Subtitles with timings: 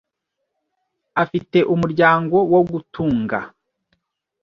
[1.23, 3.37] Afite umuryango wo gutunga.